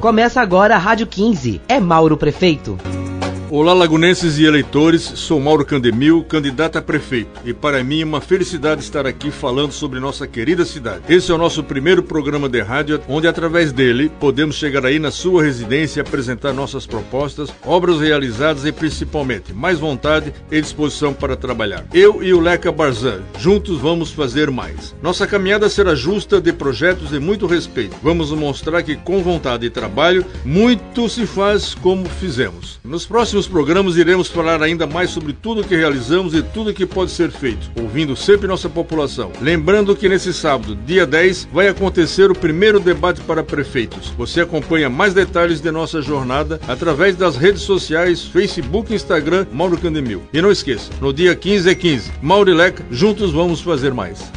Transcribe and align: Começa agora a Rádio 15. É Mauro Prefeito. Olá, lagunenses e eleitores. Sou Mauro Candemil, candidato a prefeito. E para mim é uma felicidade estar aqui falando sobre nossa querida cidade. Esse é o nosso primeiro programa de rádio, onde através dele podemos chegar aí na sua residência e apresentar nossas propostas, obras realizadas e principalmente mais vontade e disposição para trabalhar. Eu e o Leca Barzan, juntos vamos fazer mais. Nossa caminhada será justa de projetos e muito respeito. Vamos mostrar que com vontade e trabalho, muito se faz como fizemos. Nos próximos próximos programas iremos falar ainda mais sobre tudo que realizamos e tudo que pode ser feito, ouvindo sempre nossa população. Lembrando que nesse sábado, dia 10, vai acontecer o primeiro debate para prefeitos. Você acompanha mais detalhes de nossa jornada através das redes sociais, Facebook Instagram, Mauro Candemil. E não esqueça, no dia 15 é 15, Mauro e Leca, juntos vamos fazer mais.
Começa 0.00 0.40
agora 0.40 0.76
a 0.76 0.78
Rádio 0.78 1.08
15. 1.08 1.60
É 1.68 1.80
Mauro 1.80 2.16
Prefeito. 2.16 2.78
Olá, 3.50 3.72
lagunenses 3.72 4.36
e 4.36 4.44
eleitores. 4.44 5.00
Sou 5.00 5.40
Mauro 5.40 5.64
Candemil, 5.64 6.22
candidato 6.22 6.76
a 6.76 6.82
prefeito. 6.82 7.40
E 7.46 7.54
para 7.54 7.82
mim 7.82 8.02
é 8.02 8.04
uma 8.04 8.20
felicidade 8.20 8.82
estar 8.82 9.06
aqui 9.06 9.30
falando 9.30 9.72
sobre 9.72 9.98
nossa 9.98 10.26
querida 10.26 10.66
cidade. 10.66 11.04
Esse 11.08 11.30
é 11.30 11.34
o 11.34 11.38
nosso 11.38 11.64
primeiro 11.64 12.02
programa 12.02 12.46
de 12.46 12.60
rádio, 12.60 13.00
onde 13.08 13.26
através 13.26 13.72
dele 13.72 14.12
podemos 14.20 14.56
chegar 14.56 14.84
aí 14.84 14.98
na 14.98 15.10
sua 15.10 15.42
residência 15.42 16.00
e 16.00 16.02
apresentar 16.02 16.52
nossas 16.52 16.86
propostas, 16.86 17.48
obras 17.64 18.00
realizadas 18.00 18.66
e 18.66 18.72
principalmente 18.72 19.54
mais 19.54 19.78
vontade 19.78 20.34
e 20.50 20.60
disposição 20.60 21.14
para 21.14 21.34
trabalhar. 21.34 21.86
Eu 21.94 22.22
e 22.22 22.34
o 22.34 22.40
Leca 22.40 22.70
Barzan, 22.70 23.22
juntos 23.38 23.78
vamos 23.78 24.10
fazer 24.10 24.50
mais. 24.50 24.94
Nossa 25.00 25.26
caminhada 25.26 25.70
será 25.70 25.94
justa 25.94 26.38
de 26.38 26.52
projetos 26.52 27.14
e 27.14 27.18
muito 27.18 27.46
respeito. 27.46 27.96
Vamos 28.02 28.30
mostrar 28.30 28.82
que 28.82 28.94
com 28.94 29.22
vontade 29.22 29.64
e 29.64 29.70
trabalho, 29.70 30.26
muito 30.44 31.08
se 31.08 31.24
faz 31.24 31.74
como 31.74 32.06
fizemos. 32.06 32.78
Nos 32.84 33.06
próximos 33.06 33.37
próximos 33.38 33.46
programas 33.46 33.96
iremos 33.96 34.28
falar 34.28 34.62
ainda 34.62 34.86
mais 34.86 35.10
sobre 35.10 35.32
tudo 35.32 35.62
que 35.62 35.76
realizamos 35.76 36.34
e 36.34 36.42
tudo 36.42 36.74
que 36.74 36.84
pode 36.84 37.10
ser 37.10 37.30
feito, 37.30 37.70
ouvindo 37.80 38.16
sempre 38.16 38.48
nossa 38.48 38.68
população. 38.68 39.30
Lembrando 39.40 39.94
que 39.94 40.08
nesse 40.08 40.32
sábado, 40.32 40.76
dia 40.86 41.06
10, 41.06 41.48
vai 41.52 41.68
acontecer 41.68 42.30
o 42.30 42.34
primeiro 42.34 42.80
debate 42.80 43.20
para 43.20 43.44
prefeitos. 43.44 44.08
Você 44.18 44.40
acompanha 44.40 44.88
mais 44.88 45.14
detalhes 45.14 45.60
de 45.60 45.70
nossa 45.70 46.02
jornada 46.02 46.60
através 46.66 47.14
das 47.14 47.36
redes 47.36 47.62
sociais, 47.62 48.24
Facebook 48.24 48.92
Instagram, 48.92 49.46
Mauro 49.52 49.78
Candemil. 49.78 50.22
E 50.32 50.42
não 50.42 50.50
esqueça, 50.50 50.90
no 51.00 51.12
dia 51.12 51.34
15 51.36 51.70
é 51.70 51.74
15, 51.74 52.12
Mauro 52.20 52.50
e 52.50 52.54
Leca, 52.54 52.84
juntos 52.90 53.30
vamos 53.30 53.60
fazer 53.60 53.94
mais. 53.94 54.32